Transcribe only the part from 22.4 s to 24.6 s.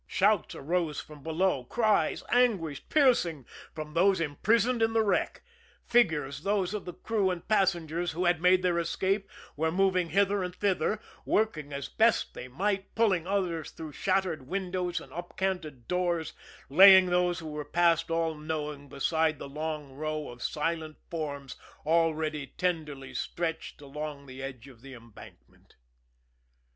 tenderly stretched upon the